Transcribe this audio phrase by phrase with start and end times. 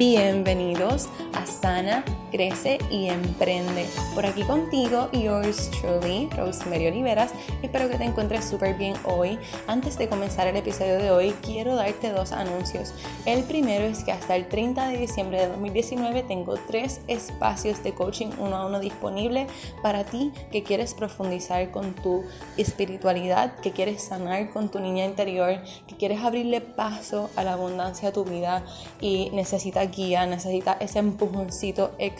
[0.00, 3.86] Bienvenidos a Sana, Crece y Emprende.
[4.14, 7.32] Por aquí contigo, yours truly, Rosemary Oliveras.
[7.62, 9.38] Espero que te encuentres súper bien hoy.
[9.66, 12.94] Antes de comenzar el episodio de hoy, quiero darte dos anuncios.
[13.26, 17.92] El primero es que hasta el 30 de diciembre de 2019 tengo tres espacios de
[17.92, 19.46] coaching uno a uno disponible
[19.82, 22.24] para ti que quieres profundizar con tu
[22.56, 28.08] espiritualidad, que quieres sanar con tu niña interior, que quieres abrirle paso a la abundancia
[28.08, 28.64] de tu vida
[29.00, 32.19] y necesitas guía, necesitas ese empujoncito extra,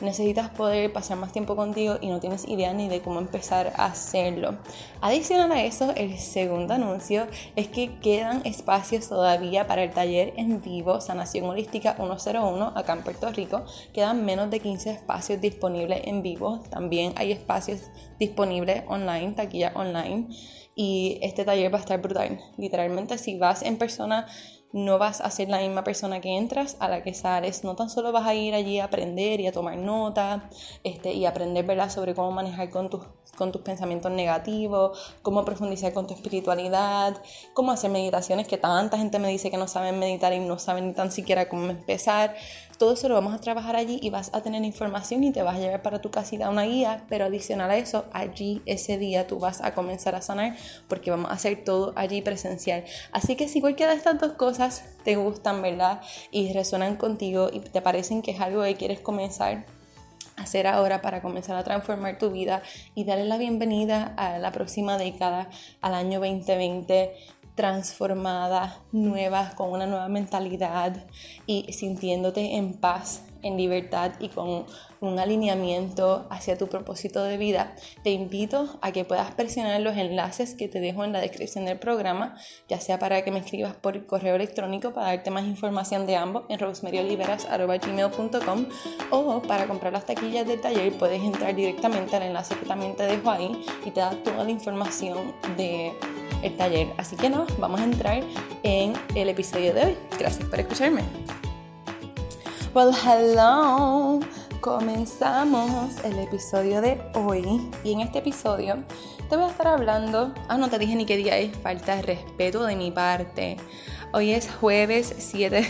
[0.00, 3.86] necesitas poder pasar más tiempo contigo y no tienes idea ni de cómo empezar a
[3.86, 4.56] hacerlo.
[5.00, 7.26] Adicional a eso, el segundo anuncio
[7.56, 13.02] es que quedan espacios todavía para el taller en vivo Sanación Holística 101 acá en
[13.02, 13.64] Puerto Rico.
[13.92, 16.60] Quedan menos de 15 espacios disponibles en vivo.
[16.70, 20.28] También hay espacios disponibles online, taquilla online.
[20.74, 22.40] Y este taller va a estar brutal.
[22.56, 24.26] Literalmente, si vas en persona,
[24.72, 27.62] no vas a ser la misma persona que entras a la que sales.
[27.64, 30.48] No tan solo vas a ir allí a aprender y a tomar nota
[30.82, 31.90] este, y aprender ¿verdad?
[31.90, 33.02] sobre cómo manejar con tus,
[33.36, 37.16] con tus pensamientos negativos, cómo profundizar con tu espiritualidad,
[37.54, 40.88] cómo hacer meditaciones que tanta gente me dice que no saben meditar y no saben
[40.88, 42.34] ni tan siquiera cómo empezar.
[42.82, 45.54] Todo eso lo vamos a trabajar allí y vas a tener información y te vas
[45.54, 49.38] a llevar para tu casita una guía, pero adicional a eso, allí ese día tú
[49.38, 50.56] vas a comenzar a sanar
[50.88, 52.82] porque vamos a hacer todo allí presencial.
[53.12, 56.00] Así que si cualquiera de estas dos cosas te gustan, ¿verdad?
[56.32, 59.64] Y resuenan contigo y te parecen que es algo que quieres comenzar,
[60.36, 62.62] hacer ahora para comenzar a transformar tu vida
[62.96, 65.48] y darle la bienvenida a la próxima década,
[65.82, 67.12] al año 2020
[67.54, 71.06] transformada, nueva, con una nueva mentalidad
[71.46, 74.66] y sintiéndote en paz, en libertad y con
[75.00, 80.54] un alineamiento hacia tu propósito de vida, te invito a que puedas presionar los enlaces
[80.54, 82.36] que te dejo en la descripción del programa,
[82.68, 86.44] ya sea para que me escribas por correo electrónico para darte más información de ambos
[86.48, 88.66] en rosemaryoliveras.gmail.com
[89.10, 93.02] o para comprar las taquillas del taller puedes entrar directamente al enlace que también te
[93.02, 95.92] dejo ahí y te da toda la información de
[96.42, 96.88] el taller.
[96.96, 98.22] Así que no, vamos a entrar
[98.62, 99.96] en el episodio de hoy.
[100.18, 101.02] Gracias por escucharme.
[102.74, 104.20] Well, hello.
[104.60, 108.76] Comenzamos el episodio de hoy y en este episodio
[109.28, 112.02] te voy a estar hablando, ah no te dije ni qué día es, falta de
[112.02, 113.56] respeto de mi parte.
[114.12, 115.66] Hoy es jueves 7,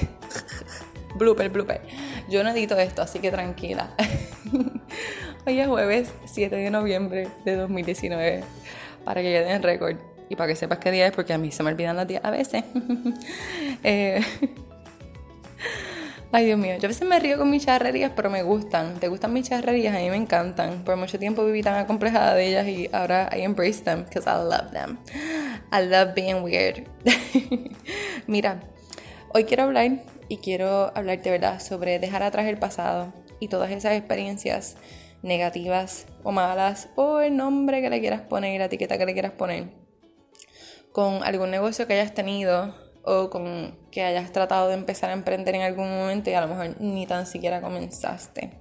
[1.14, 1.80] blooper, blooper.
[2.28, 3.94] Yo no edito esto, así que tranquila.
[5.46, 8.44] Hoy es jueves 7 de noviembre de 2019,
[9.04, 9.96] para que queden récord
[10.32, 12.24] y para que sepas qué día es, porque a mí se me olvidan los días
[12.24, 12.64] a veces.
[13.84, 14.22] Eh,
[16.32, 19.00] ay, Dios mío, yo a veces me río con mis charrerías, pero me gustan.
[19.00, 19.94] ¿Te gustan mis charrerías?
[19.94, 20.84] A mí me encantan.
[20.84, 24.36] Por mucho tiempo viví tan acomplejada de ellas y ahora I embrace them because I
[24.36, 24.98] love them.
[25.72, 26.86] I love being weird.
[28.26, 28.60] Mira,
[29.34, 29.90] hoy quiero hablar
[30.28, 34.76] y quiero hablarte, ¿verdad?, sobre dejar atrás el pasado y todas esas experiencias
[35.22, 39.32] negativas o malas o el nombre que le quieras poner, la etiqueta que le quieras
[39.32, 39.81] poner
[40.92, 45.54] con algún negocio que hayas tenido o con que hayas tratado de empezar a emprender
[45.54, 48.60] en algún momento y a lo mejor ni tan siquiera comenzaste.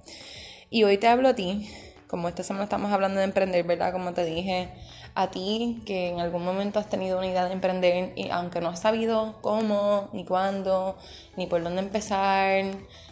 [0.70, 1.70] Y hoy te hablo a ti,
[2.08, 3.92] como esta semana estamos hablando de emprender, ¿verdad?
[3.92, 4.70] Como te dije,
[5.14, 8.68] a ti que en algún momento has tenido una idea de emprender y aunque no
[8.70, 10.96] has sabido cómo, ni cuándo,
[11.36, 12.64] ni por dónde empezar,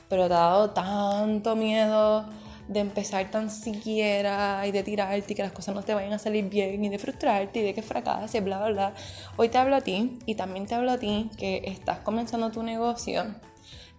[0.08, 2.26] pero te ha dado tanto miedo
[2.70, 6.18] de empezar tan siquiera y de tirarte y que las cosas no te vayan a
[6.20, 8.94] salir bien y de frustrarte y de que fracases, bla, bla, bla.
[9.36, 12.62] Hoy te hablo a ti y también te hablo a ti que estás comenzando tu
[12.62, 13.24] negocio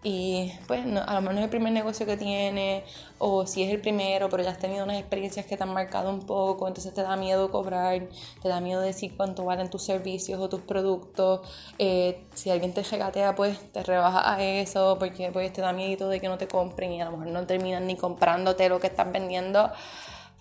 [0.03, 2.83] y pues a lo mejor no es el primer negocio que tiene
[3.19, 6.09] o si es el primero, pero ya has tenido unas experiencias que te han marcado
[6.09, 8.01] un poco, entonces te da miedo cobrar,
[8.41, 11.41] te da miedo decir cuánto valen tus servicios o tus productos.
[11.77, 16.09] Eh, si alguien te regatea, pues te rebaja a eso porque pues te da miedo
[16.09, 18.87] de que no te compren y a lo mejor no terminan ni comprándote lo que
[18.87, 19.71] estás vendiendo.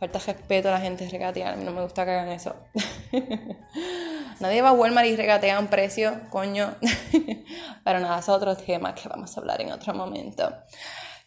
[0.01, 2.57] Falta respeto a la gente regatear, a mí no me gusta que hagan eso.
[4.41, 6.75] Nadie va a Walmart y regatea un precio, coño.
[7.85, 10.55] Pero nada, es otro tema que vamos a hablar en otro momento.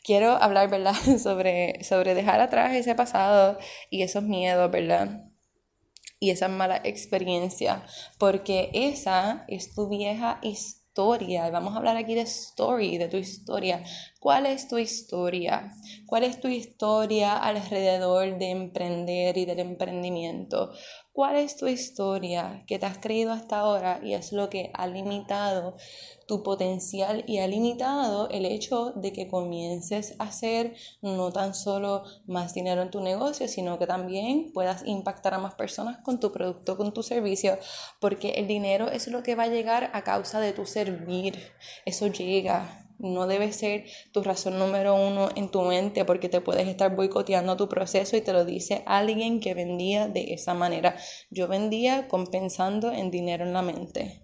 [0.04, 3.60] Quiero hablar, ¿verdad?, sobre, sobre dejar atrás ese pasado
[3.92, 5.22] y esos miedos, ¿verdad?
[6.20, 7.84] Y esas malas experiencias,
[8.18, 10.83] porque esa es tu vieja historia.
[10.96, 13.84] Vamos a hablar aquí de story, de tu historia.
[14.20, 15.72] ¿Cuál es tu historia?
[16.06, 20.72] ¿Cuál es tu historia alrededor de emprender y del emprendimiento?
[21.12, 24.86] ¿Cuál es tu historia que te has creído hasta ahora y es lo que ha
[24.86, 25.78] limitado
[26.34, 32.06] tu potencial y ha limitado el hecho de que comiences a hacer no tan solo
[32.26, 36.32] más dinero en tu negocio, sino que también puedas impactar a más personas con tu
[36.32, 37.60] producto, con tu servicio,
[38.00, 41.38] porque el dinero es lo que va a llegar a causa de tu servir.
[41.86, 46.68] Eso llega, no debe ser tu razón número uno en tu mente porque te puedes
[46.68, 50.96] estar boicoteando tu proceso y te lo dice alguien que vendía de esa manera.
[51.30, 54.23] Yo vendía compensando en dinero en la mente.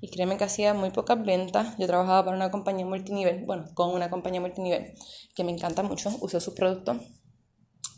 [0.00, 1.76] Y créeme que hacía muy pocas ventas.
[1.78, 4.94] Yo trabajaba para una compañía multinivel, bueno, con una compañía multinivel
[5.34, 6.96] que me encanta mucho, uso sus productos.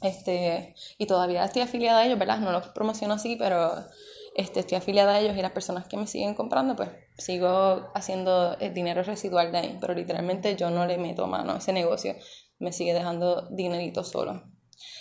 [0.03, 2.39] Este, y todavía estoy afiliada a ellos, ¿verdad?
[2.39, 3.73] No los promociono así, pero
[4.35, 8.57] este, estoy afiliada a ellos y las personas que me siguen comprando, pues sigo haciendo
[8.59, 12.17] el dinero residual de ahí, pero literalmente yo no le meto mano a ese negocio,
[12.59, 14.43] me sigue dejando dinerito solo.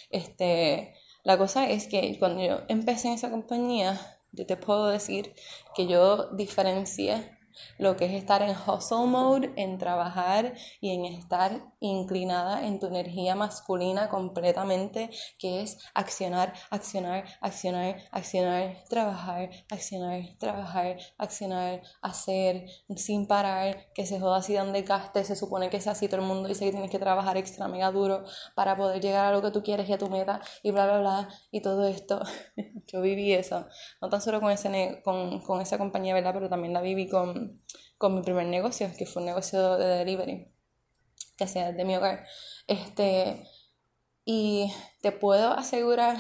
[0.09, 0.94] Este,
[1.24, 4.00] la cosa es que cuando yo empecé en esa compañía,
[4.31, 5.33] yo te puedo decir
[5.75, 7.37] que yo diferencié
[7.77, 12.88] lo que es estar en hustle mode, en trabajar y en estar inclinada en tu
[12.88, 22.65] energía masculina completamente, que es accionar, accionar, accionar, accionar, trabajar, accionar, trabajar, accionar, hacer
[22.95, 26.27] sin parar, que se joda así donde gaste, se supone que es así, todo el
[26.27, 28.24] mundo dice que tienes que trabajar extra mega duro
[28.56, 31.00] para poder llegar a lo que tú quieres y a tu meta y bla, bla,
[31.00, 32.21] bla, y todo esto.
[32.88, 33.68] Yo viví eso,
[34.01, 36.33] no tan solo con, ese, con, con esa compañía, ¿verdad?
[36.33, 37.40] Pero también la viví con
[37.97, 40.47] con mi primer negocio, que fue un negocio de delivery,
[41.38, 42.25] que hacía de mi hogar.
[42.67, 43.47] Este,
[44.25, 44.71] y
[45.01, 46.17] te puedo asegurar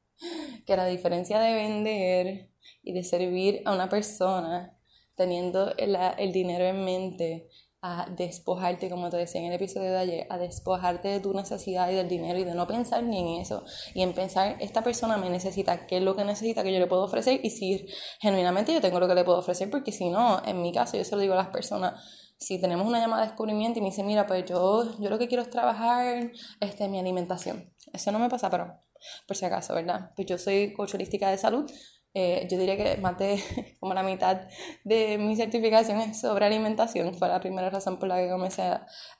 [0.66, 2.50] que la diferencia de vender
[2.82, 4.76] y de servir a una persona
[5.14, 7.48] teniendo el, el dinero en mente
[7.88, 11.88] a despojarte, como te decía en el episodio de ayer, a despojarte de tu necesidad
[11.88, 15.16] y del dinero y de no pensar ni en eso y en pensar, esta persona
[15.16, 17.86] me necesita, qué es lo que necesita que yo le puedo ofrecer y si
[18.18, 21.04] genuinamente yo tengo lo que le puedo ofrecer, porque si no, en mi caso, yo
[21.04, 22.02] se lo digo a las personas,
[22.38, 25.28] si tenemos una llamada de descubrimiento y me dice, mira, pues yo, yo lo que
[25.28, 27.72] quiero es trabajar este, mi alimentación.
[27.92, 28.80] Eso no me pasa, pero
[29.28, 30.10] por si acaso, ¿verdad?
[30.16, 31.70] Pues yo soy coach de salud
[32.18, 33.38] eh, yo diría que más de
[33.78, 34.40] como la mitad
[34.84, 37.14] de mi certificación es sobre alimentación.
[37.14, 38.62] Fue la primera razón por la que comencé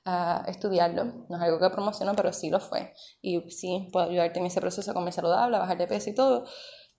[0.07, 1.27] a, estudiarlo.
[1.29, 2.95] No es algo que promociono, pero sí lo fue.
[3.21, 6.15] Y sí, puedo ayudarte en ese proceso a comer saludable, a bajar de peso y
[6.15, 6.47] todo,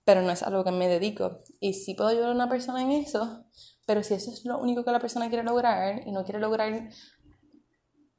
[0.06, 1.40] pero no es algo que me dedico.
[1.60, 3.46] Y sí puedo ayudar a una persona en eso,
[3.88, 6.90] pero si eso es lo único que la persona quiere lograr y no quiere lograr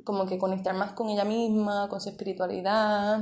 [0.03, 3.21] como que conectar más con ella misma, con su espiritualidad,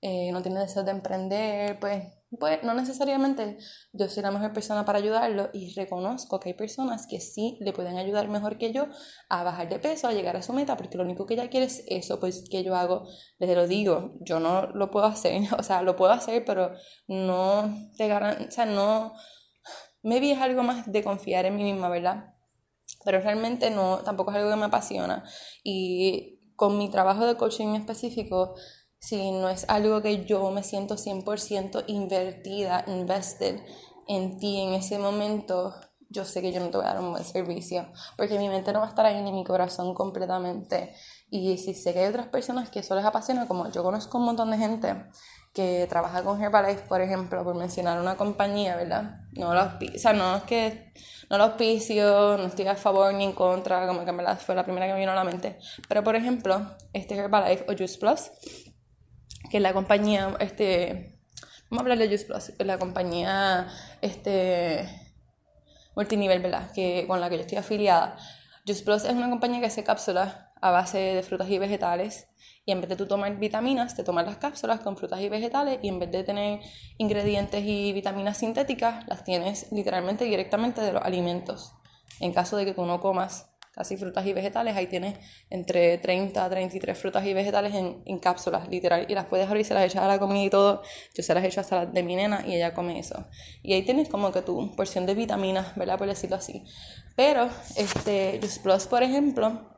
[0.00, 3.58] eh, no tiene deseo de emprender, pues pues no necesariamente.
[3.92, 7.72] Yo soy la mejor persona para ayudarlo y reconozco que hay personas que sí le
[7.72, 8.88] pueden ayudar mejor que yo
[9.28, 11.66] a bajar de peso, a llegar a su meta, porque lo único que ella quiere
[11.66, 13.08] es eso, pues que yo hago,
[13.38, 16.72] les lo digo, yo no lo puedo hacer, o sea, lo puedo hacer, pero
[17.06, 19.14] no te garantizo, o sea, no,
[20.02, 22.34] maybe es algo más de confiar en mí misma, ¿verdad?
[23.04, 25.24] Pero realmente no, tampoco es algo que me apasiona.
[25.62, 28.54] Y con mi trabajo de coaching específico,
[28.98, 33.60] si no es algo que yo me siento 100% invertida, invested
[34.08, 35.74] en ti en ese momento,
[36.08, 37.86] yo sé que yo no te voy a dar un buen servicio,
[38.16, 40.94] porque mi mente no va a estar ahí ni mi corazón completamente.
[41.30, 44.24] Y si sé que hay otras personas que eso les apasiona, como yo conozco un
[44.24, 44.94] montón de gente
[45.52, 49.20] que trabaja con Herbalife, por ejemplo, por mencionar una compañía, ¿verdad?
[49.32, 50.92] No los, o sea, no es que
[51.28, 54.54] no lo auspicio, no estoy a favor ni en contra, como que en verdad fue
[54.54, 55.58] la primera que me vino a la mente.
[55.88, 58.30] Pero, por ejemplo, este Herbalife o Juice Plus
[59.50, 61.18] que la compañía, este,
[61.70, 63.68] vamos a hablar de Juice Plus, la compañía,
[64.00, 64.88] este,
[65.94, 66.70] multinivel, ¿verdad?
[66.72, 68.16] Que, con la que yo estoy afiliada.
[68.66, 72.28] Juice Plus es una compañía que hace cápsulas a base de frutas y vegetales
[72.68, 75.78] y en vez de tú tomar vitaminas, te tomas las cápsulas con frutas y vegetales
[75.82, 76.60] y en vez de tener
[76.98, 81.72] ingredientes y vitaminas sintéticas, las tienes literalmente directamente de los alimentos.
[82.20, 84.76] En caso de que tú no comas así frutas y vegetales.
[84.76, 85.14] Ahí tienes
[85.48, 89.06] entre 30 a 33 frutas y vegetales en, en, cápsulas, literal.
[89.08, 90.82] Y las puedes abrir, se las echas a la comida y todo.
[91.14, 93.26] Yo se las echo hasta las de mi nena y ella come eso.
[93.62, 95.96] Y ahí tienes como que tu porción de vitaminas, ¿verdad?
[95.96, 96.64] Por decirlo así.
[97.16, 99.77] Pero, este, Just Plus, por ejemplo,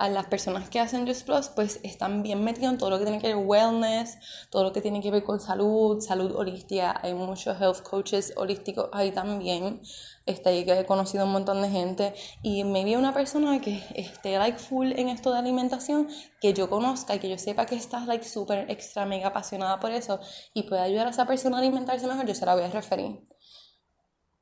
[0.00, 3.04] a las personas que hacen Just Plus, pues están bien metidos en todo lo que
[3.04, 4.16] tiene que ver wellness,
[4.48, 6.98] todo lo que tiene que ver con salud, salud holística.
[7.02, 9.82] Hay muchos health coaches holísticos ahí también.
[10.44, 14.38] Ahí que he conocido un montón de gente y me vi una persona que esté
[14.38, 16.08] like full en esto de alimentación,
[16.40, 19.90] que yo conozca y que yo sepa que estás like súper extra mega apasionada por
[19.90, 20.20] eso
[20.54, 23.29] y puede ayudar a esa persona a alimentarse mejor, yo se la voy a referir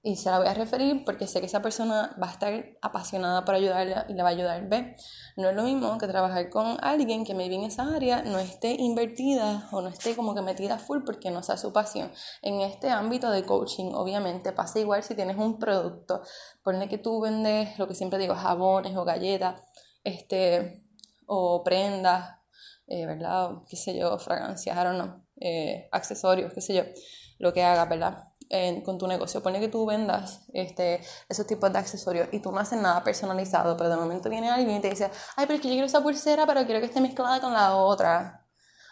[0.00, 3.44] y se la voy a referir porque sé que esa persona va a estar apasionada
[3.44, 4.68] por ayudarla y le va a ayudar.
[4.68, 4.96] ¿Ve?
[5.36, 8.76] No es lo mismo que trabajar con alguien que maybe en esa área no esté
[8.78, 12.12] invertida o no esté como que metida full porque no sea su pasión.
[12.42, 16.22] En este ámbito de coaching, obviamente, pasa igual si tienes un producto.
[16.62, 19.60] Ponle que tú vendes lo que siempre digo, jabones o galletas,
[20.04, 20.84] este,
[21.26, 22.38] o prendas,
[22.86, 23.50] eh, ¿verdad?
[23.68, 26.84] qué sé yo, fragancias, I don't know, eh, accesorios, qué sé yo,
[27.38, 28.27] lo que hagas, ¿verdad?
[28.84, 32.58] Con tu negocio, pone que tú vendas este, esos tipos de accesorios y tú no
[32.58, 35.68] haces nada personalizado, pero de momento viene alguien y te dice, ay, pero es que
[35.68, 38.46] yo quiero esa pulsera, pero quiero que esté mezclada con la otra.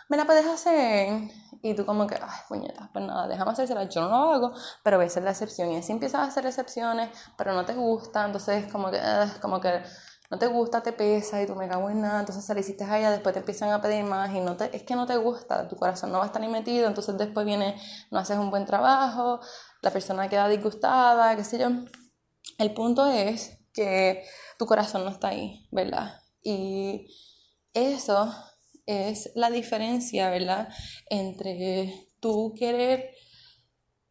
[0.09, 1.31] ¿Me la puedes hacer?
[1.63, 4.53] Y tú como que, ay, puñeta, pues nada, déjame hacérsela, yo no lo hago,
[4.85, 5.73] pero ves la excepción.
[5.73, 9.01] Y así empiezas a hacer excepciones, pero no te gusta, entonces como que,
[9.41, 9.83] como que
[10.31, 12.85] no te gusta, te pesa y tú me cago en nada, entonces se le hiciste
[12.85, 15.69] a después te empiezan a pedir más y no te, es que no te gusta,
[15.69, 17.77] tu corazón no va a estar ni metido, entonces después viene,
[18.11, 19.41] no haces un buen trabajo,
[19.83, 21.69] la persona queda disgustada, qué sé yo.
[22.59, 24.25] El punto es que
[24.59, 26.21] tu corazón no está ahí, ¿verdad?
[26.43, 27.07] Y
[27.75, 28.33] eso
[28.87, 30.69] es la diferencia, ¿verdad?
[31.11, 33.11] Entre tú querer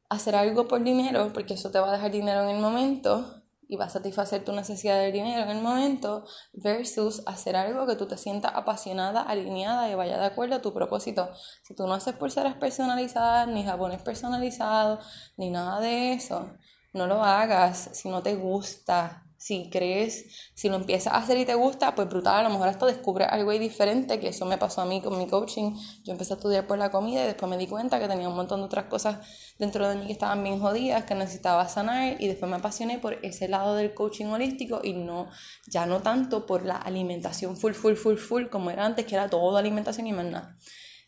[0.10, 3.35] hacer algo por dinero, porque eso te va a dejar dinero en el momento,
[3.68, 7.96] y va a satisfacer tu necesidad de dinero en el momento versus hacer algo que
[7.96, 11.30] tú te sientas apasionada, alineada y vaya de acuerdo a tu propósito.
[11.64, 15.06] Si tú no haces pulseras personalizadas, ni jabones personalizados,
[15.38, 16.54] ni nada de eso,
[16.94, 21.46] no lo hagas si no te gusta, si crees, si lo empiezas a hacer y
[21.46, 24.58] te gusta, pues brutal, a lo mejor hasta descubres algo ahí diferente, que eso me
[24.58, 25.76] pasó a mí con mi coaching.
[26.04, 28.36] Yo empecé a estudiar por la comida y después me di cuenta que tenía un
[28.36, 29.26] montón de otras cosas
[29.60, 33.20] dentro de mí que estaban bien jodidas, que necesitaba sanar y después me apasioné por
[33.24, 35.30] ese lado del coaching holístico y no,
[35.68, 39.30] ya no tanto por la alimentación full, full, full, full, como era antes, que era
[39.30, 40.58] todo alimentación y más nada.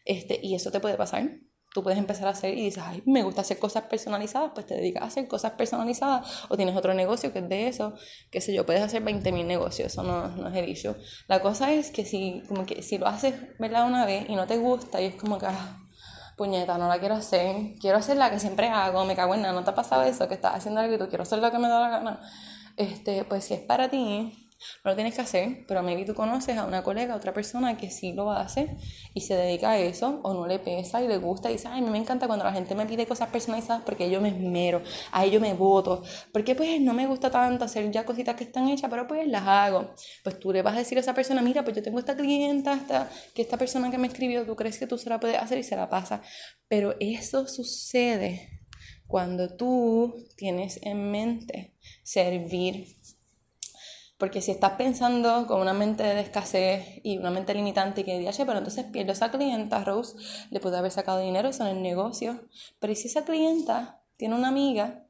[0.05, 1.46] Este, y eso te puede pasar
[1.77, 4.73] tú puedes empezar a hacer y dices, ay, me gusta hacer cosas personalizadas, pues te
[4.73, 7.93] dedicas a hacer cosas personalizadas o tienes otro negocio que es de eso,
[8.31, 10.95] qué sé yo, puedes hacer 20.000 negocios, eso no, no es el issue.
[11.27, 13.85] La cosa es que si, como que si lo haces, ¿verdad?
[13.85, 15.77] Una vez y no te gusta y es como que, ah,
[16.35, 19.53] puñeta, no la quiero hacer, quiero hacer la que siempre hago, me cago en nada,
[19.53, 20.27] ¿no te ha pasado eso?
[20.27, 22.21] Que estás haciendo algo y tú quiero hacer lo que me da la gana.
[22.75, 24.46] Este, pues si es para ti,
[24.83, 27.77] no lo tienes que hacer, pero maybe tú conoces a una colega, a otra persona
[27.77, 28.77] que sí lo hace
[29.13, 31.81] y se dedica a eso, o no le pesa y le gusta y dice, ay,
[31.81, 34.81] a mí me encanta cuando la gente me pide cosas personalizadas porque yo me esmero,
[35.11, 38.67] a ello me voto, porque pues no me gusta tanto hacer ya cositas que están
[38.69, 39.93] hechas, pero pues las hago.
[40.23, 42.73] Pues tú le vas a decir a esa persona, mira, pues yo tengo esta clienta,
[42.73, 45.57] esta, que esta persona que me escribió, tú crees que tú se la puedes hacer
[45.57, 46.21] y se la pasa.
[46.67, 48.57] Pero eso sucede
[49.07, 51.73] cuando tú tienes en mente
[52.03, 52.96] servir
[54.17, 58.17] porque si estás pensando con una mente de escasez y una mente limitante y que
[58.17, 60.17] dice, pero entonces pierdo esa clienta, Rose,
[60.49, 62.47] le puede haber sacado dinero, eso en el negocio.
[62.79, 65.05] Pero si esa clienta tiene una amiga,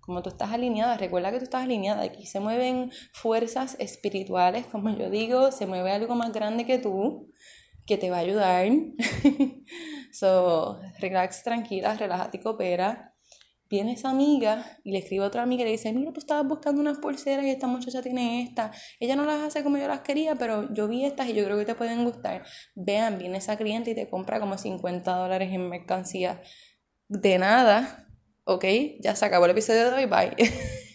[0.00, 4.90] como tú estás alineada, recuerda que tú estás alineada, aquí se mueven fuerzas espirituales, como
[4.96, 7.30] yo digo, se mueve algo más grande que tú,
[7.86, 8.66] que te va a ayudar.
[10.12, 13.15] so, relax, tranquila, relájate y coopera
[13.68, 16.46] viene esa amiga y le escribe a otra amiga y le dice, mira, tú estabas
[16.46, 18.72] buscando unas pulseras y esta muchacha tiene esta.
[19.00, 21.58] Ella no las hace como yo las quería, pero yo vi estas y yo creo
[21.58, 22.44] que te pueden gustar.
[22.74, 26.42] Vean, viene esa cliente y te compra como 50 dólares en mercancía.
[27.08, 28.08] De nada,
[28.44, 28.64] ¿ok?
[29.00, 30.34] Ya se acabó el episodio de hoy, bye.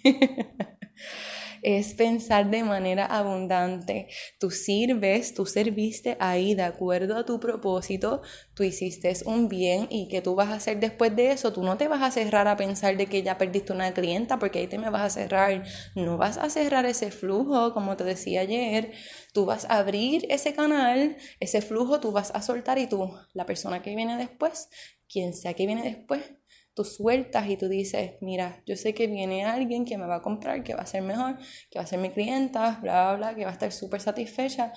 [1.62, 4.08] es pensar de manera abundante.
[4.40, 8.22] Tú sirves, tú serviste ahí de acuerdo a tu propósito,
[8.54, 11.78] tú hiciste un bien y que tú vas a hacer después de eso, tú no
[11.78, 14.78] te vas a cerrar a pensar de que ya perdiste una clienta porque ahí te
[14.78, 15.64] me vas a cerrar,
[15.96, 18.92] no vas a cerrar ese flujo, como te decía ayer,
[19.34, 23.46] tú vas a abrir ese canal, ese flujo tú vas a soltar y tú, la
[23.46, 24.70] persona que viene después,
[25.08, 26.22] quien sea que viene después,
[26.74, 30.22] tú sueltas y tú dices, mira, yo sé que viene alguien que me va a
[30.22, 31.38] comprar, que va a ser mejor,
[31.70, 34.74] que va a ser mi clienta, bla, bla, bla, que va a estar súper satisfecha.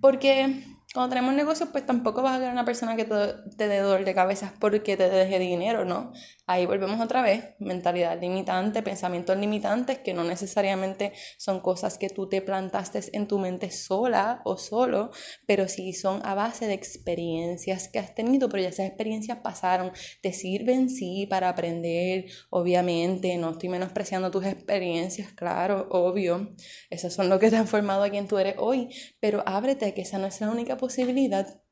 [0.00, 0.62] Porque
[0.94, 4.14] cuando tenemos negocios, pues tampoco vas a querer una persona que te, dé dolor de
[4.14, 6.12] cabeza porque te deje dinero, ¿no?
[6.46, 12.28] Ahí volvemos otra vez, mentalidad limitante, pensamientos limitantes que no necesariamente son cosas que tú
[12.28, 15.10] te plantaste en tu mente sola o solo,
[15.48, 19.90] pero sí son a base de experiencias que has tenido, pero ya esas experiencias pasaron,
[20.22, 26.54] te sirven sí para aprender, obviamente, no estoy menospreciando tus experiencias, claro, obvio,
[26.88, 30.02] esas son lo que te han formado a quien tú eres hoy, pero ábrete que
[30.02, 31.62] esa no es la única posibilidad.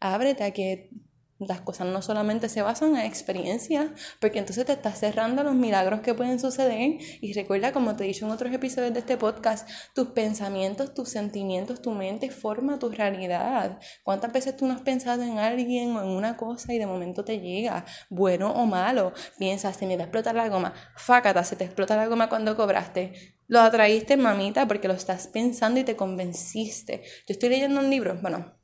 [0.00, 0.90] Ábrete a que
[1.38, 3.90] las cosas no solamente se basan en experiencias,
[4.20, 6.98] porque entonces te estás cerrando los milagros que pueden suceder.
[7.20, 11.10] Y recuerda, como te he dicho en otros episodios de este podcast, tus pensamientos, tus
[11.10, 13.78] sentimientos, tu mente forma tu realidad.
[14.02, 17.24] ¿Cuántas veces tú no has pensado en alguien o en una cosa y de momento
[17.24, 19.12] te llega, bueno o malo?
[19.38, 20.72] Piensas, se me va a explotar la goma.
[20.96, 23.33] Fácata, se te explota la goma cuando cobraste.
[23.46, 27.02] Lo atraíste, mamita, porque lo estás pensando y te convenciste.
[27.26, 28.58] Yo estoy leyendo un libro, bueno,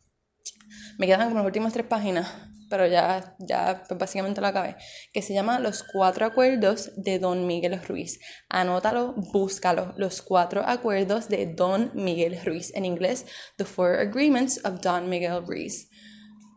[0.99, 2.33] me quedan como las últimas tres páginas,
[2.71, 4.77] pero ya, ya pues, básicamente lo acabé,
[5.13, 8.21] que se llama Los Cuatro Acuerdos de Don Miguel Ruiz.
[8.49, 9.93] Anótalo, búscalo.
[9.99, 12.73] Los Cuatro Acuerdos de Don Miguel Ruiz.
[12.75, 15.91] En inglés, The Four Agreements of Don Miguel Ruiz.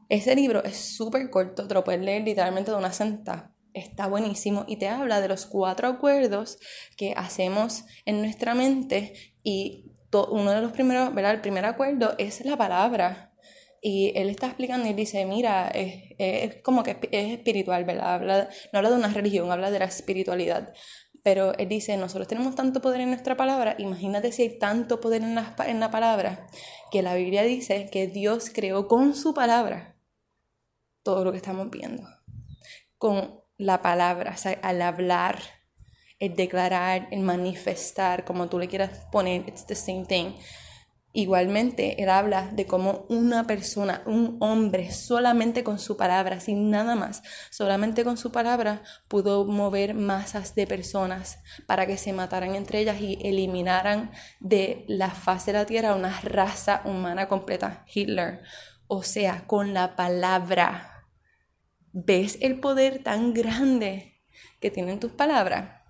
[0.07, 4.65] Ese libro es súper corto, te lo puedes leer literalmente de una sentada está buenísimo
[4.67, 6.59] y te habla de los cuatro acuerdos
[6.97, 9.13] que hacemos en nuestra mente
[9.43, 9.93] y
[10.29, 11.33] uno de los primeros, ¿verdad?
[11.33, 13.31] El primer acuerdo es la palabra.
[13.81, 18.13] Y él está explicando y dice, mira, es, es como que es espiritual, ¿verdad?
[18.15, 20.73] Habla, no habla de una religión, habla de la espiritualidad.
[21.21, 25.21] Pero él dice, nosotros tenemos tanto poder en nuestra palabra, imagínate si hay tanto poder
[25.21, 26.47] en la, en la palabra,
[26.91, 29.97] que la Biblia dice que Dios creó con su palabra
[31.01, 32.03] todo lo que estamos viendo.
[32.97, 35.39] Con la palabra, o sea, al hablar,
[36.19, 40.33] el declarar, el manifestar, como tú le quieras poner, it's the same thing.
[41.15, 46.95] Igualmente, él habla de cómo una persona, un hombre, solamente con su palabra, sin nada
[46.95, 52.79] más, solamente con su palabra, pudo mover masas de personas para que se mataran entre
[52.79, 58.41] ellas y eliminaran de la faz de la tierra una raza humana completa, Hitler.
[58.87, 60.92] O sea, con la palabra.
[61.95, 64.19] ¿Ves el poder tan grande
[64.59, 65.82] que tienen tus palabras?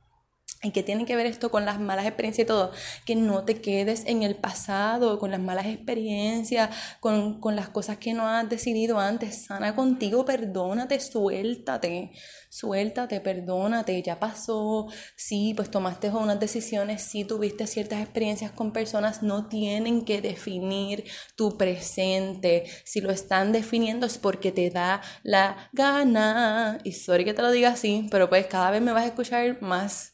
[0.66, 2.72] ¿Y qué tiene que ver esto con las malas experiencias y todo?
[3.06, 6.70] Que no te quedes en el pasado, con las malas experiencias,
[7.02, 9.44] con, con, las cosas que no has decidido antes.
[9.48, 12.14] Sana contigo, perdónate, suéltate,
[12.50, 14.88] suéltate, perdónate, ya pasó.
[15.18, 21.04] Sí, pues tomaste unas decisiones, sí tuviste ciertas experiencias con personas, no tienen que definir
[21.36, 22.64] tu presente.
[22.86, 26.80] Si lo están definiendo es porque te da la gana.
[26.86, 29.62] Y sorry que te lo diga así, pero pues cada vez me vas a escuchar
[29.62, 30.13] más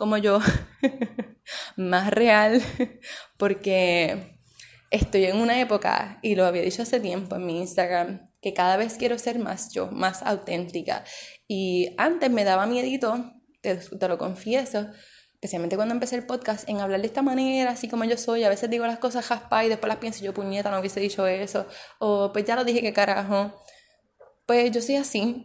[0.00, 0.38] como yo,
[1.76, 2.62] más real,
[3.38, 4.38] porque
[4.90, 8.78] estoy en una época, y lo había dicho hace tiempo en mi Instagram, que cada
[8.78, 11.04] vez quiero ser más yo, más auténtica.
[11.46, 14.88] Y antes me daba miedito, te, te lo confieso,
[15.34, 18.44] especialmente cuando empecé el podcast, en hablar de esta manera, así como yo soy.
[18.44, 21.26] A veces digo las cosas jaspa y después las pienso, yo puñeta, no hubiese dicho
[21.26, 21.66] eso.
[21.98, 23.52] O pues ya lo dije, que carajo.
[24.46, 25.42] Pues yo soy así.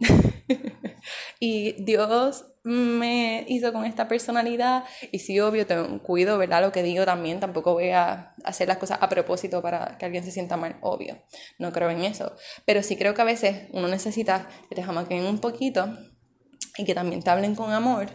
[1.40, 6.62] y Dios me hizo con esta personalidad y sí, obvio, te cuido, ¿verdad?
[6.62, 10.24] Lo que digo también, tampoco voy a hacer las cosas a propósito para que alguien
[10.24, 11.16] se sienta mal, obvio,
[11.58, 15.24] no creo en eso, pero sí creo que a veces uno necesita que te jamaquen
[15.24, 15.96] un poquito
[16.76, 18.08] y que también te hablen con amor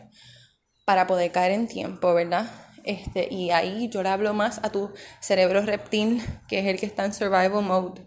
[0.86, 2.52] para poder caer en tiempo, ¿verdad?
[2.84, 6.88] Este, y ahí yo le hablo más a tu cerebro reptil, que es el que
[6.88, 8.02] está en survival mode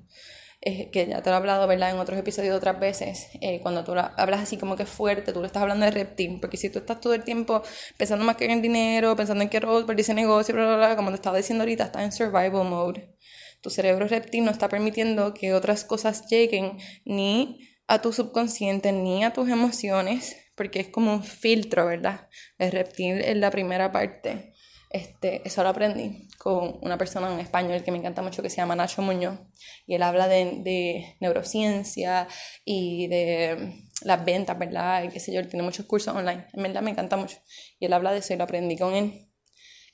[0.64, 1.90] que ya te lo he hablado, ¿verdad?
[1.90, 5.46] En otros episodios otras veces, eh, cuando tú hablas así como que fuerte, tú le
[5.46, 7.62] estás hablando de reptil, porque si tú estás todo el tiempo
[7.98, 11.11] pensando más que en dinero, pensando en que Rose ese negocio, bla, bla, bla, como
[11.11, 13.14] te estaba diciendo ahorita, estás en survival mode.
[13.61, 19.24] Tu cerebro reptil no está permitiendo que otras cosas lleguen ni a tu subconsciente ni
[19.24, 22.29] a tus emociones, porque es como un filtro, ¿verdad?
[22.59, 24.55] El reptil es la primera parte.
[24.90, 28.59] Este, eso lo aprendí con una persona en español que me encanta mucho que se
[28.59, 29.38] llama Nacho Muñoz
[29.87, 32.28] y él habla de, de neurociencia
[32.66, 35.04] y de las ventas, ¿verdad?
[35.04, 37.38] Y qué sé yo, él tiene muchos cursos online, en verdad me encanta mucho
[37.80, 39.26] y él habla de eso y lo aprendí con él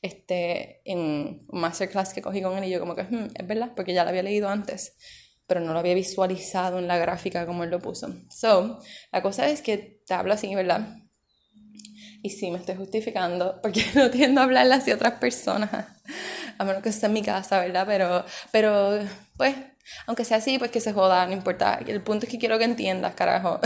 [0.02, 3.70] este, en un masterclass que cogí con él y yo como que hmm, es verdad,
[3.76, 4.96] porque ya lo había leído antes
[5.46, 8.08] pero no lo había visualizado en la gráfica como él lo puso.
[8.28, 10.96] So, la cosa es que te hablo así, ¿verdad?
[12.22, 15.70] Y sí, me estoy justificando porque no tiendo a hablarle hacia otras personas,
[16.60, 17.84] a menos que esté en mi casa, ¿verdad?
[17.86, 18.98] Pero, pero,
[19.38, 19.56] pues,
[20.06, 21.80] aunque sea así, pues que se joda, no importa.
[21.86, 23.60] El punto es que quiero que entiendas, carajo.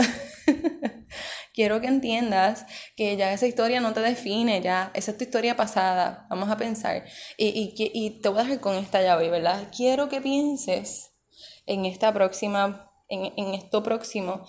[1.53, 5.57] quiero que entiendas que ya esa historia no te define, ya, esa es tu historia
[5.57, 7.03] pasada, vamos a pensar.
[7.37, 9.67] Y, y, y te voy a dejar con esta hoy, ¿verdad?
[9.75, 11.11] Quiero que pienses
[11.65, 14.45] en esta próxima, en, en esto próximo,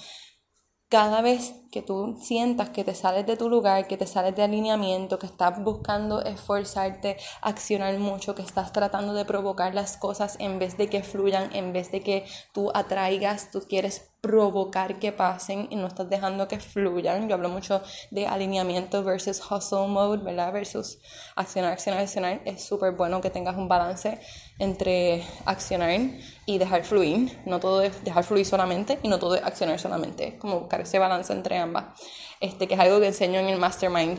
[0.88, 4.42] cada vez que tú sientas que te sales de tu lugar, que te sales de
[4.42, 10.59] alineamiento, que estás buscando esforzarte, accionar mucho, que estás tratando de provocar las cosas en
[10.59, 15.69] vez de que fluyan, en vez de que tú atraigas, tú quieres provocar que pasen
[15.71, 17.29] y no estás dejando que fluyan.
[17.29, 20.53] Yo hablo mucho de alineamiento versus hustle mode, ¿verdad?
[20.53, 20.99] Versus
[21.37, 22.41] accionar, accionar, accionar.
[22.45, 24.19] Es súper bueno que tengas un balance
[24.59, 26.01] entre accionar
[26.45, 27.39] y dejar fluir.
[27.47, 30.27] No todo es dejar fluir solamente y no todo es accionar solamente.
[30.27, 31.85] Es como buscar ese balance entre ambas.
[32.41, 34.19] Este, que es algo que enseño en el Mastermind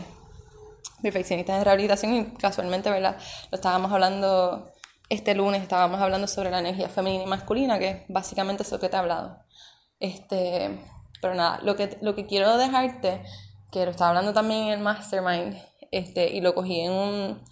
[1.02, 3.18] Perfeccionistas de Rehabilitación y casualmente, ¿verdad?
[3.52, 4.72] Lo estábamos hablando
[5.10, 8.88] este lunes, estábamos hablando sobre la energía femenina y masculina, que es básicamente eso que
[8.88, 9.47] te he hablado.
[10.00, 10.80] Este,
[11.22, 13.24] pero nada, lo que, lo que quiero dejarte,
[13.72, 15.58] que lo estaba hablando también en el Mastermind,
[15.92, 17.44] este, y lo cogí en un,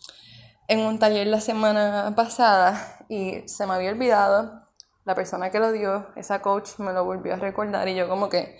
[0.67, 4.61] en un taller la semana pasada y se me había olvidado,
[5.05, 8.29] la persona que lo dio, esa coach, me lo volvió a recordar y yo como
[8.29, 8.59] que,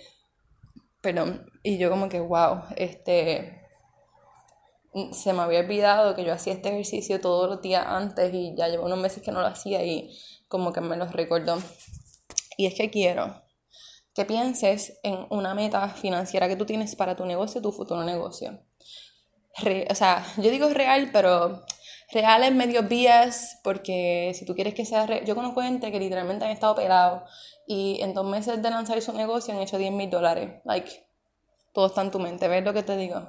[1.01, 3.61] perdón, y yo como que, wow, este,
[5.11, 8.67] se me había olvidado que yo hacía este ejercicio todos los días antes y ya
[8.67, 10.15] llevo unos meses que no lo hacía y
[10.47, 11.57] como que me lo recordó.
[12.57, 13.44] Y es que quiero
[14.15, 18.62] que pienses en una meta financiera que tú tienes para tu negocio, tu futuro negocio.
[19.89, 21.65] o sea, yo digo real, pero
[22.12, 25.99] real es medio vías, porque si tú quieres que sea real, yo conozco gente que
[25.99, 27.30] literalmente han estado pelados
[27.67, 30.62] y en dos meses de lanzar su negocio han hecho 10 mil dólares.
[30.63, 31.06] Like,
[31.73, 33.21] todo está en tu mente, ¿ves lo que te digo?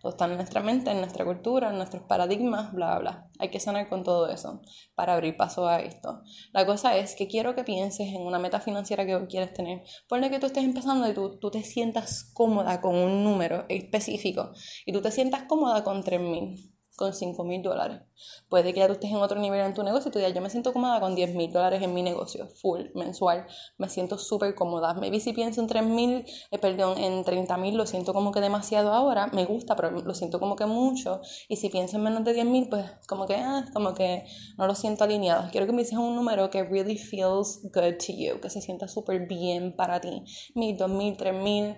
[0.00, 3.28] Todo está en nuestra mente, en nuestra cultura, en nuestros paradigmas, bla, bla.
[3.38, 4.62] Hay que sanar con todo eso
[4.94, 6.22] para abrir paso a esto.
[6.52, 9.82] La cosa es que quiero que pienses en una meta financiera que quieres tener.
[10.08, 14.52] Ponle que tú estés empezando y tú, tú te sientas cómoda con un número específico
[14.86, 18.00] y tú te sientas cómoda con 3.000 con 5 mil dólares.
[18.48, 20.40] Puede que ya tú estés en otro nivel en tu negocio y tú digas, yo
[20.40, 23.46] me siento cómoda con 10 mil dólares en mi negocio, full, mensual.
[23.78, 24.94] Me siento súper cómoda.
[24.94, 28.40] Maybe si pienso en 3 mil, eh, perdón, en 30 mil, lo siento como que
[28.40, 29.28] demasiado ahora.
[29.28, 31.20] Me gusta, pero lo siento como que mucho.
[31.48, 34.24] Y si pienso en menos de 10 mil, pues como que, ah, como que
[34.56, 35.48] no lo siento alineado.
[35.52, 38.88] Quiero que me dices un número que really feels good to you, que se sienta
[38.88, 40.24] súper bien para ti.
[40.56, 41.76] Mil, dos mil, tres mil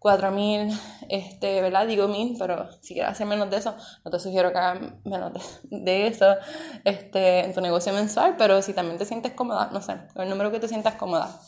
[0.00, 1.86] 4.000, este, ¿verdad?
[1.86, 5.32] Digo mil, pero si quieres hacer menos de eso, no te sugiero que hagas menos
[5.64, 6.36] de, eso
[6.84, 10.50] este, en tu negocio mensual, pero si también te sientes cómoda, no sé, el número
[10.50, 11.38] que te sientas cómoda,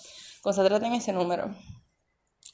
[0.42, 1.54] concéntrate en ese número.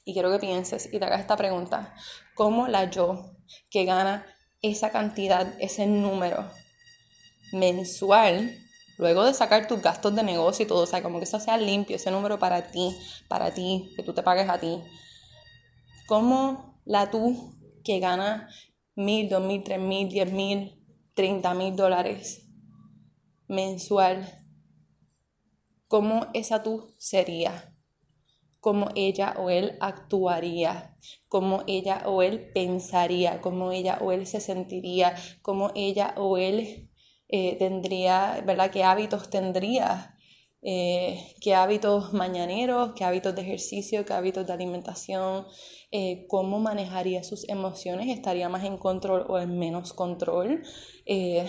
[0.04, 1.94] Y quiero que pienses y te hagas esta pregunta,
[2.34, 3.32] ¿cómo la yo
[3.68, 4.24] que gana
[4.62, 6.48] esa cantidad, ese número
[7.52, 8.56] mensual,
[8.98, 11.56] luego de sacar tus gastos de negocio y todo, o sea, como que eso sea
[11.58, 14.80] limpio, ese número para ti, para ti, que tú te pagues a ti,
[16.08, 18.48] ¿Cómo la tú que gana
[18.94, 22.48] mil, dos mil, tres mil, diez mil, treinta mil dólares
[23.46, 24.26] mensual,
[25.86, 27.74] cómo esa tú sería?
[28.60, 30.96] cómo ella o él actuaría,
[31.28, 36.90] cómo ella o él pensaría, cómo ella o él se sentiría, cómo ella o él
[37.28, 38.70] eh, tendría, ¿verdad?
[38.70, 40.17] ¿Qué hábitos tendría?
[40.60, 45.46] Eh, qué hábitos mañaneros, qué hábitos de ejercicio, qué hábitos de alimentación,
[45.92, 50.64] eh, cómo manejaría sus emociones, estaría más en control o en menos control,
[51.06, 51.46] eh,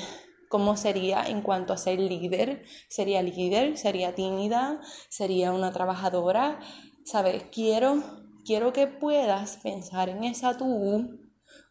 [0.48, 6.60] cómo sería en cuanto a ser líder, sería líder, sería tímida, sería una trabajadora,
[7.04, 7.46] ¿sabes?
[7.52, 8.04] Quiero,
[8.46, 11.20] quiero que puedas pensar en esa tú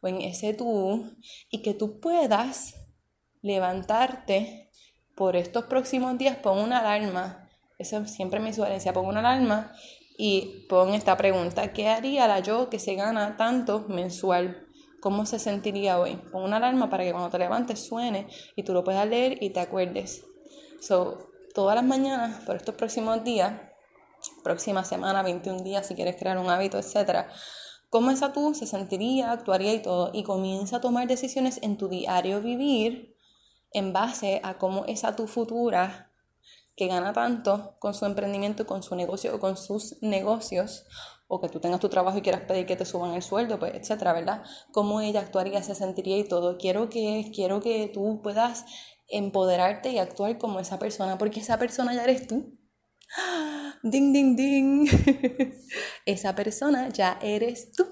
[0.03, 1.17] o en ese tú
[1.51, 2.75] y que tú puedas
[3.43, 4.68] levantarte
[5.19, 7.51] por estos próximos días pon una alarma.
[7.77, 9.73] Eso siempre mi sugerencia, pon una alarma
[10.17, 14.69] y pon esta pregunta, ¿qué haría la yo que se gana tanto mensual?
[15.01, 16.17] ¿Cómo se sentiría hoy?
[16.31, 19.51] Pon una alarma para que cuando te levantes suene y tú lo puedas leer y
[19.51, 20.25] te acuerdes.
[20.81, 23.61] So, todas las mañanas, por estos próximos días,
[24.45, 27.27] próxima semana, 21 días, si quieres crear un hábito, etc.,
[27.91, 31.89] cómo esa tú se sentiría, actuaría y todo, y comienza a tomar decisiones en tu
[31.89, 33.18] diario vivir
[33.73, 36.13] en base a cómo esa tu futura
[36.77, 40.87] que gana tanto con su emprendimiento, con su negocio o con sus negocios,
[41.29, 43.75] o que tú tengas tu trabajo y quieras pedir que te suban el sueldo, pues,
[43.75, 44.43] etcétera, ¿verdad?
[44.73, 46.57] Cómo ella actuaría, se sentiría y todo.
[46.57, 48.65] Quiero que, quiero que tú puedas
[49.09, 52.59] empoderarte y actuar como esa persona, porque esa persona ya eres tú.
[53.83, 54.89] Ding, ding, ding.
[56.07, 57.87] esa persona ya eres tú.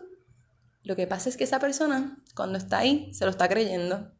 [0.82, 4.12] Lo que pasa es que esa persona, cuando está ahí, se lo está creyendo.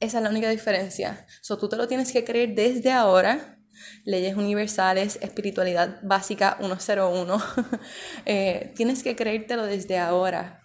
[0.00, 1.26] Esa es la única diferencia.
[1.42, 3.58] So, tú te lo tienes que creer desde ahora.
[4.04, 7.42] Leyes universales, espiritualidad básica 101.
[8.26, 10.60] eh, tienes que creértelo desde ahora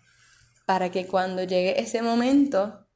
[0.66, 2.88] para que cuando llegue ese momento,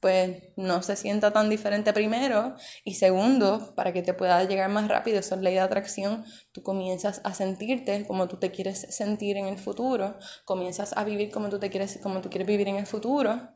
[0.00, 4.88] pues no se sienta tan diferente primero y segundo, para que te pueda llegar más
[4.88, 9.36] rápido, eso es ley de atracción, tú comienzas a sentirte como tú te quieres sentir
[9.36, 12.76] en el futuro, comienzas a vivir como tú te quieres como tú quieres vivir en
[12.76, 13.48] el futuro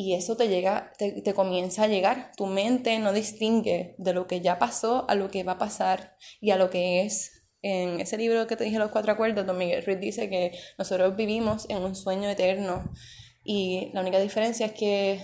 [0.00, 2.32] y eso te llega, te, te, comienza a llegar.
[2.34, 6.16] Tu mente no distingue de lo que ya pasó a lo que va a pasar
[6.40, 7.44] y a lo que es.
[7.60, 11.14] En ese libro que te dije, Los Cuatro Acuerdos, Don Miguel Ruiz dice que nosotros
[11.16, 12.90] vivimos en un sueño eterno
[13.44, 15.20] y la única diferencia es que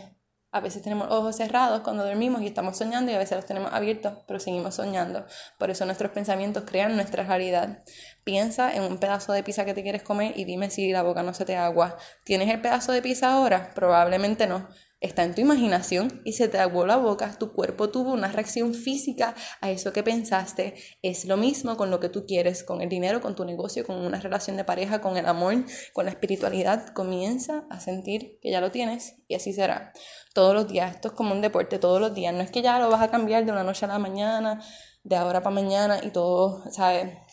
[0.56, 3.72] a veces tenemos ojos cerrados cuando dormimos y estamos soñando y a veces los tenemos
[3.72, 5.26] abiertos, pero seguimos soñando.
[5.58, 7.82] Por eso nuestros pensamientos crean nuestra realidad.
[8.24, 11.22] Piensa en un pedazo de pizza que te quieres comer y dime si la boca
[11.22, 11.96] no se te agua.
[12.24, 13.70] ¿Tienes el pedazo de pizza ahora?
[13.74, 14.66] Probablemente no
[15.00, 18.74] está en tu imaginación y se te aguó la boca, tu cuerpo tuvo una reacción
[18.74, 20.74] física a eso que pensaste.
[21.02, 23.96] Es lo mismo con lo que tú quieres, con el dinero, con tu negocio, con
[23.96, 26.88] una relación de pareja, con el amor, con la espiritualidad.
[26.94, 29.92] Comienza a sentir que ya lo tienes y así será.
[30.34, 32.34] Todos los días, esto es como un deporte, todos los días.
[32.34, 34.60] No es que ya lo vas a cambiar de una noche a la mañana,
[35.04, 37.25] de ahora para mañana y todo, ¿sabes?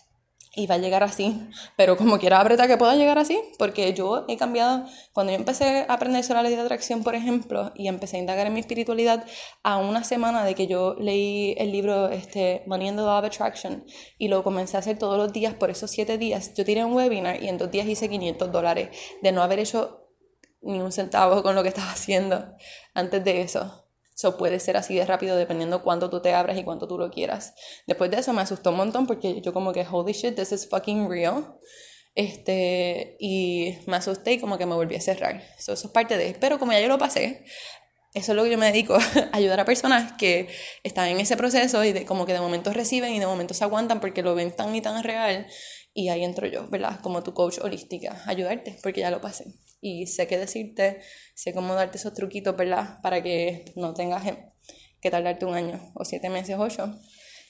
[0.55, 4.25] Y va a llegar así, pero como quiera apretar que pueda llegar así, porque yo
[4.27, 7.87] he cambiado, cuando yo empecé a aprender sobre la ley de atracción, por ejemplo, y
[7.87, 9.25] empecé a indagar en mi espiritualidad,
[9.63, 13.25] a una semana de que yo leí el libro este, Money in the Law of
[13.25, 13.83] Attraction,
[14.19, 16.93] y lo comencé a hacer todos los días por esos siete días, yo tiré un
[16.93, 18.89] webinar y en dos días hice 500 dólares
[19.21, 20.07] de no haber hecho
[20.61, 22.55] ni un centavo con lo que estaba haciendo
[22.93, 23.82] antes de eso.
[24.15, 27.09] Eso puede ser así de rápido dependiendo cuánto tú te abras y cuánto tú lo
[27.09, 27.53] quieras.
[27.87, 30.69] Después de eso me asustó un montón porque yo como que, holy shit, this is
[30.69, 31.57] fucking real.
[32.15, 35.43] Este, y me asusté y como que me volví a cerrar.
[35.57, 36.35] eso es parte de...
[36.39, 37.43] Pero como ya yo lo pasé,
[38.13, 38.97] eso es lo que yo me dedico,
[39.31, 40.47] ayudar a personas que
[40.83, 43.63] están en ese proceso y de, como que de momento reciben y de momento se
[43.63, 45.47] aguantan porque lo ven tan y tan real.
[45.95, 46.99] Y ahí entro yo, ¿verdad?
[47.01, 49.45] Como tu coach holística, ayudarte, porque ya lo pasé
[49.83, 51.01] y sé qué decirte,
[51.35, 53.01] sé cómo darte esos truquitos, ¿verdad?
[53.01, 54.23] Para que no tengas
[55.01, 56.97] que tardarte un año o siete meses, ocho,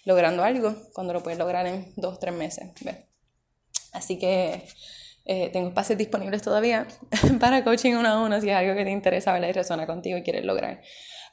[0.04, 2.98] logrando algo, cuando lo puedes lograr en dos, tres meses, ¿ves?
[3.91, 4.63] Así que
[5.26, 6.88] eh, tengo espacios disponibles todavía
[7.39, 9.50] para coaching uno a uno si es algo que te interesa, ¿verdad?
[9.50, 10.82] Y resuena contigo y quieres lograr.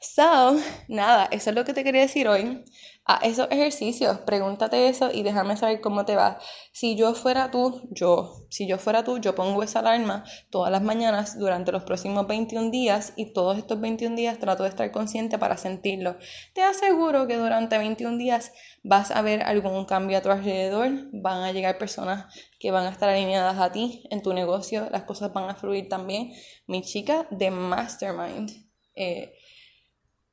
[0.01, 0.55] So,
[0.87, 2.63] nada, eso es lo que te quería decir hoy
[3.05, 6.39] a esos ejercicios, pregúntate eso y déjame saber cómo te va.
[6.71, 10.83] Si yo fuera tú, yo, si yo fuera tú, yo pongo esa alarma todas las
[10.83, 15.39] mañanas durante los próximos 21 días y todos estos 21 días trato de estar consciente
[15.39, 16.15] para sentirlo.
[16.53, 21.43] Te aseguro que durante 21 días vas a ver algún cambio a tu alrededor, van
[21.43, 25.33] a llegar personas que van a estar alineadas a ti en tu negocio, las cosas
[25.33, 26.33] van a fluir también.
[26.67, 28.51] Mi chica de Mastermind.
[28.93, 29.33] Eh,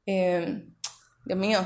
[0.04, 0.64] eh,
[1.24, 1.60] Dios mío,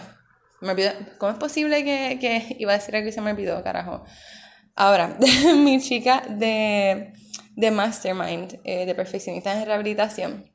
[0.63, 0.75] me
[1.19, 4.05] ¿Cómo es posible que, que, iba a decir algo y se me olvidó, carajo?
[4.75, 5.19] Ahora,
[5.57, 7.13] mi chica de,
[7.57, 10.55] de Mastermind, eh, de perfeccionistas en rehabilitación,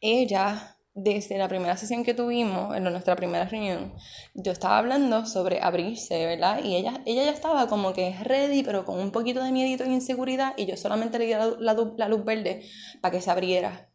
[0.00, 3.94] ella, desde la primera sesión que tuvimos, en nuestra primera reunión,
[4.34, 6.62] yo estaba hablando sobre abrirse, ¿verdad?
[6.62, 9.88] Y ella, ella ya estaba como que ready, pero con un poquito de miedito e
[9.88, 12.62] inseguridad, y yo solamente le di la, la luz verde
[13.00, 13.90] para que se abriera.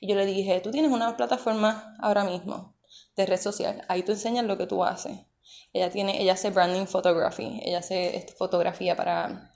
[0.00, 2.71] Y yo le dije, tú tienes una plataforma ahora mismo
[3.16, 3.84] de red social.
[3.88, 5.18] Ahí tú enseñas lo que tú haces.
[5.72, 9.52] Ella, tiene, ella hace branding photography, ella hace este, fotografía para,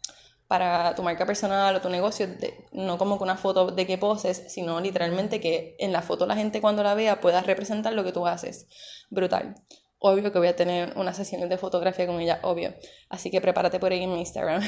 [0.48, 2.26] para tu marca personal o tu negocio,
[2.72, 6.34] no como que una foto de que poses, sino literalmente que en la foto la
[6.34, 8.66] gente cuando la vea pueda representar lo que tú haces.
[9.10, 9.54] Brutal.
[9.98, 12.74] Obvio que voy a tener una sesión de fotografía con ella, obvio.
[13.08, 14.62] Así que prepárate por ahí en mi Instagram,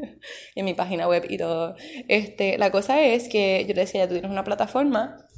[0.54, 1.76] en mi página web y todo.
[2.08, 5.28] Este, la cosa es que yo le decía, tú tienes una plataforma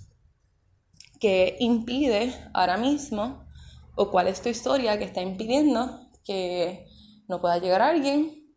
[1.23, 3.47] que impide ahora mismo
[3.95, 6.89] o cuál es tu historia que está impidiendo que
[7.29, 8.53] no pueda llegar a alguien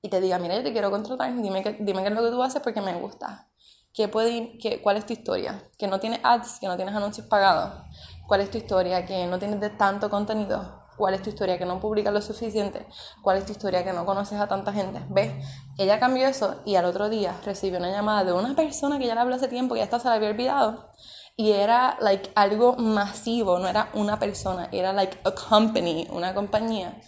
[0.00, 2.30] y te diga, mira, yo te quiero contratar, dime, que, dime qué es lo que
[2.30, 3.50] tú haces porque me gusta.
[3.92, 5.62] ¿Qué puede, qué, ¿Cuál es tu historia?
[5.76, 7.82] Que no tienes ads, que no tienes anuncios pagados.
[8.26, 9.04] ¿Cuál es tu historia?
[9.04, 10.86] Que no tienes tanto contenido.
[10.96, 11.58] ¿Cuál es tu historia?
[11.58, 12.86] Que no publicas lo suficiente.
[13.20, 13.84] ¿Cuál es tu historia?
[13.84, 15.04] Que no conoces a tanta gente.
[15.10, 15.30] ¿Ves?
[15.76, 19.14] Ella cambió eso y al otro día recibió una llamada de una persona que ya
[19.14, 20.88] le habló hace tiempo, que ya hasta se la había olvidado
[21.36, 27.00] y era like algo masivo, no era una persona, era like a company, una compañía.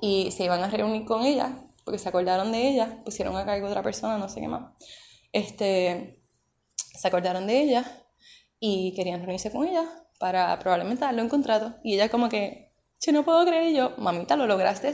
[0.00, 3.68] Y se iban a reunir con ella, porque se acordaron de ella, pusieron a cargo
[3.68, 4.72] otra persona, no sé qué más.
[5.32, 6.20] Este,
[6.76, 7.84] se acordaron de ella
[8.60, 9.84] y querían reunirse con ella
[10.18, 11.76] para probablemente darle un contrato.
[11.82, 14.92] Y ella como que, yo no puedo creer, yo, mamita, lo lograste,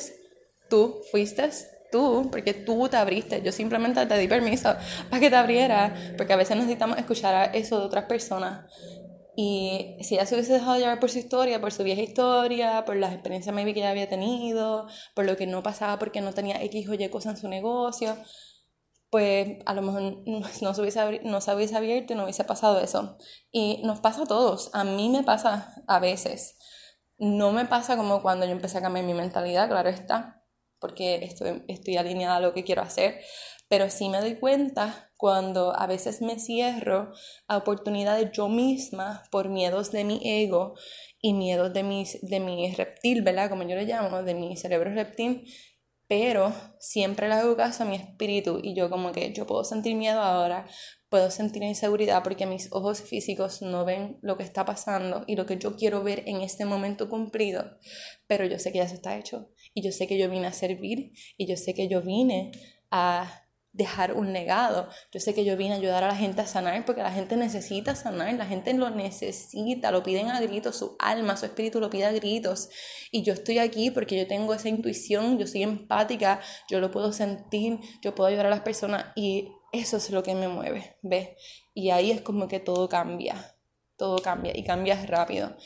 [0.71, 1.51] tú fuiste,
[1.95, 4.75] tú, porque tú te abriste, yo simplemente te di permiso
[5.09, 8.67] para que te abriera, porque a veces necesitamos escuchar eso de otras personas.
[9.37, 12.97] Y si ella se hubiese dejado llevar por su historia, por su vieja historia, por
[12.97, 16.61] las experiencias maybe que ella había tenido, por lo que no pasaba porque no tenía
[16.65, 18.17] X o Y cosas en su negocio,
[19.11, 22.81] pues a lo mejor no se, hubiese no se hubiese abierto y no hubiese pasado
[22.81, 23.19] eso.
[23.53, 26.59] Y nos pasa a todos, a mí me pasa a veces.
[27.19, 30.44] No me pasa como cuando yo empecé a cambiar mi mentalidad, claro está,
[30.85, 33.23] porque estoy, estoy alineada a lo que quiero hacer,
[33.71, 37.11] pero sí me doy cuenta cuando a veces me cierro
[37.49, 40.75] a oportunidades yo misma por miedos de mi ego
[41.23, 43.49] y miedos de, mis, de mi reptil, ¿verdad?
[43.49, 45.51] Como yo le llamo, de mi cerebro reptil,
[46.07, 49.97] pero siempre le hago caso a mi espíritu y yo como que yo puedo sentir
[49.97, 50.67] miedo ahora,
[51.09, 55.47] puedo sentir inseguridad porque mis ojos físicos no ven lo que está pasando y lo
[55.47, 57.79] que yo quiero ver en este momento cumplido,
[58.27, 60.53] pero yo sé que ya se está hecho y yo sé que yo vine a
[60.53, 62.53] servir y yo sé que yo vine
[62.91, 64.89] a dejar un legado.
[65.13, 67.37] Yo sé que yo vine a ayudar a la gente a sanar porque la gente
[67.37, 71.91] necesita sanar, la gente lo necesita, lo piden a gritos, su alma, su espíritu lo
[71.91, 72.71] pide a gritos.
[73.11, 77.13] Y yo estoy aquí porque yo tengo esa intuición, yo soy empática, yo lo puedo
[77.13, 81.31] sentir, yo puedo ayudar a las personas y eso es lo que me mueve, ¿ves?
[81.75, 83.57] Y ahí es como que todo cambia,
[83.97, 85.57] todo cambia y cambia rápido.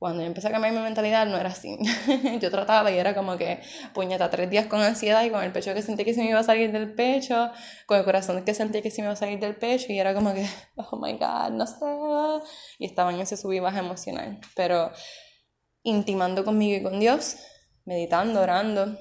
[0.00, 1.76] Cuando yo empecé a cambiar mi mentalidad no era así.
[2.40, 3.60] yo trataba y era como que
[3.92, 6.38] puñeta, tres días con ansiedad y con el pecho que sentí que se me iba
[6.38, 7.50] a salir del pecho,
[7.84, 10.14] con el corazón que sentí que se me iba a salir del pecho y era
[10.14, 11.84] como que, oh my god, no sé.
[12.78, 14.40] Y estaba en ese sub y baja emocional.
[14.56, 14.90] Pero
[15.82, 17.36] intimando conmigo y con Dios,
[17.84, 18.96] meditando, orando,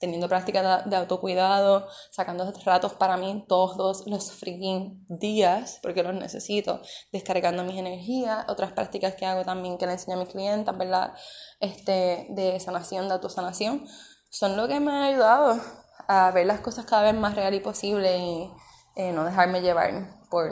[0.00, 6.80] teniendo práctica de, autocuidado, sacando ratos para mí todos los freaking días, porque los necesito,
[7.12, 11.12] descargando mis energías, otras prácticas que hago también que le enseño a mis clientes, ¿verdad?
[11.60, 13.86] Este, de sanación, de autosanación,
[14.30, 15.60] son lo que me ha ayudado
[16.08, 18.50] a ver las cosas cada vez más real y posible y
[18.96, 20.50] eh, no dejarme llevar por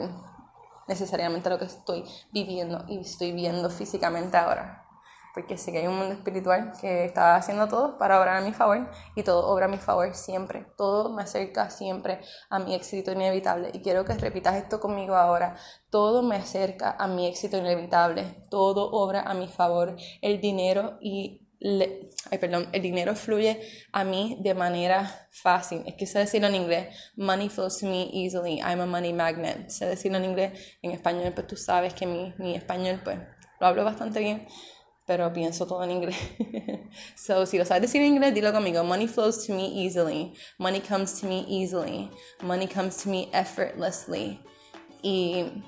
[0.87, 4.78] necesariamente lo que estoy viviendo y estoy viendo físicamente ahora
[5.33, 8.53] porque sé que hay un mundo espiritual que está haciendo todo para obrar a mi
[8.53, 13.11] favor y todo obra a mi favor siempre, todo me acerca siempre a mi éxito
[13.11, 15.55] inevitable y quiero que repitas esto conmigo ahora,
[15.89, 21.45] todo me acerca a mi éxito inevitable, todo obra a mi favor, el dinero y
[22.31, 23.59] ay, perdón, el dinero fluye
[23.91, 25.83] a mí de manera fácil.
[25.85, 27.11] Es que sé decirlo en inglés.
[27.17, 28.59] Money flows to me easily.
[28.59, 29.69] I'm a money magnet.
[29.69, 30.77] Sé decirlo en inglés.
[30.81, 33.19] En español, pues tú sabes que mi, mi español, pues
[33.59, 34.47] lo hablo bastante bien
[35.09, 36.15] pero pienso todo en inglés.
[37.15, 38.83] so, si lo sabes decir en inglés, dilo conmigo.
[38.83, 40.35] Money flows to me easily.
[40.59, 42.11] Money comes to me easily.
[42.43, 44.39] Money comes to me effortlessly.
[45.01, 45.63] Y,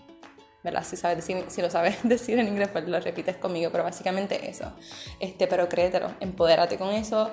[0.64, 0.84] ¿verdad?
[0.84, 4.48] Si, sabes decir, si lo sabes decir en inglés, pues lo repites conmigo, pero básicamente
[4.48, 4.74] eso.
[5.20, 7.32] Este, pero créetelo, empodérate con eso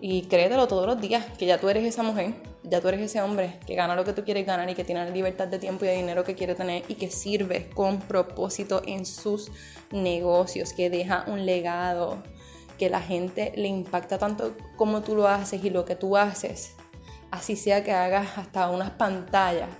[0.00, 2.34] y créetelo todos los días, que ya tú eres esa mujer
[2.68, 5.04] ya tú eres ese hombre que gana lo que tú quieres ganar y que tiene
[5.04, 8.82] la libertad de tiempo y de dinero que quiere tener y que sirve con propósito
[8.86, 9.50] en sus
[9.90, 12.22] negocios, que deja un legado,
[12.78, 16.74] que la gente le impacta tanto como tú lo haces y lo que tú haces.
[17.30, 19.70] Así sea que hagas hasta unas pantallas,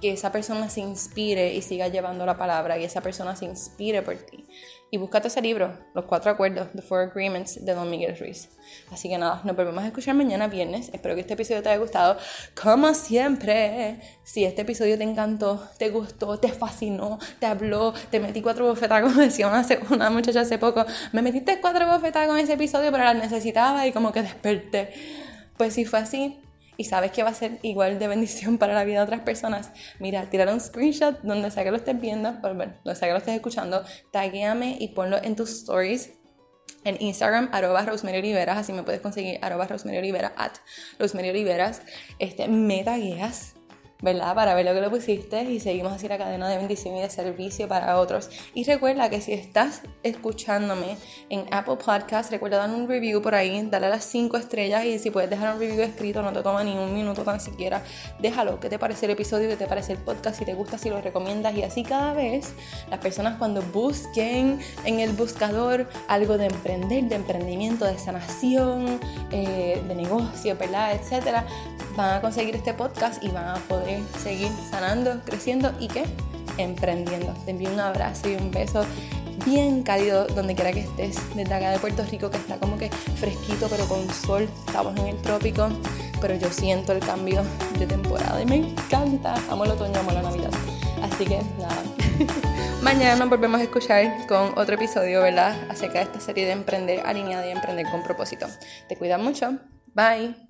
[0.00, 4.02] que esa persona se inspire y siga llevando la palabra y esa persona se inspire
[4.02, 4.46] por ti
[4.90, 8.48] y búscate ese libro, Los Cuatro Acuerdos, The Four Agreements de Don Miguel Ruiz.
[8.90, 10.90] Así que nada, nos volvemos a escuchar mañana viernes.
[10.92, 12.16] Espero que este episodio te haya gustado.
[12.60, 18.40] Como siempre, si este episodio te encantó, te gustó, te fascinó, te habló, te metí
[18.40, 22.54] cuatro bofetadas, como decía una, una muchacha hace poco, me metiste cuatro bofetadas con ese
[22.54, 24.94] episodio, pero las necesitaba y como que desperté.
[25.58, 26.40] Pues si fue así,
[26.78, 29.72] y sabes que va a ser igual de bendición para la vida de otras personas,
[29.98, 33.18] mira, tirar un screenshot donde sea que lo estés viendo, bueno, donde sea que lo
[33.18, 36.12] estés escuchando, taguéame y ponlo en tus stories
[36.84, 40.52] en Instagram, arroba Rosemary Oliveras, así me puedes conseguir, arroba Rosemary Oliveras, at
[41.00, 41.82] Rosemary Oliveras,
[42.20, 43.57] este, me tagueas
[44.00, 44.34] ¿verdad?
[44.34, 47.10] Para ver lo que le pusiste y seguimos así la cadena de bendición y de
[47.10, 48.30] servicio para otros.
[48.54, 50.96] Y recuerda que si estás escuchándome
[51.30, 55.10] en Apple Podcast, recuerda dar un review por ahí, dale las 5 estrellas y si
[55.10, 57.82] puedes dejar un review escrito, no te toma ni un minuto tan siquiera,
[58.20, 60.90] déjalo, qué te parece el episodio, qué te parece el podcast, si te gusta, si
[60.90, 62.54] lo recomiendas y así cada vez
[62.90, 69.00] las personas cuando busquen en el buscador algo de emprender, de emprendimiento, de sanación,
[69.32, 70.92] eh, de negocio, ¿verdad?
[70.92, 71.44] Etcétera,
[71.96, 73.87] van a conseguir este podcast y van a poder
[74.22, 76.04] seguir sanando, creciendo y que
[76.58, 77.34] emprendiendo.
[77.44, 78.84] Te envío un abrazo y un beso
[79.44, 82.90] bien cálido donde quiera que estés, desde acá de Puerto Rico que está como que
[82.90, 85.68] fresquito pero con sol, estamos en el trópico,
[86.20, 87.42] pero yo siento el cambio
[87.78, 90.50] de temporada y me encanta, amo el otoño, amo la Navidad.
[91.02, 91.82] Así que nada,
[92.82, 95.56] mañana nos volvemos a escuchar con otro episodio, ¿verdad?
[95.70, 98.46] Acerca de esta serie de emprender alineada y emprender con propósito.
[98.88, 99.58] Te cuidas mucho,
[99.94, 100.47] bye.